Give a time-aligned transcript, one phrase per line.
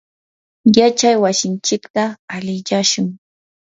[0.77, 2.03] yachay wasinchikta
[2.35, 3.07] alichashun.